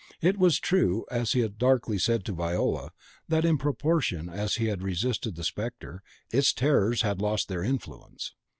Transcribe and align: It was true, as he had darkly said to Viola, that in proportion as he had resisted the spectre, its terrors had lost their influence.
It 0.19 0.39
was 0.39 0.57
true, 0.59 1.05
as 1.11 1.33
he 1.33 1.41
had 1.41 1.59
darkly 1.59 1.99
said 1.99 2.25
to 2.25 2.31
Viola, 2.33 2.89
that 3.27 3.45
in 3.45 3.59
proportion 3.59 4.29
as 4.29 4.55
he 4.55 4.65
had 4.65 4.81
resisted 4.81 5.35
the 5.35 5.43
spectre, 5.43 6.01
its 6.31 6.53
terrors 6.53 7.03
had 7.03 7.21
lost 7.21 7.49
their 7.49 7.61
influence. 7.61 8.33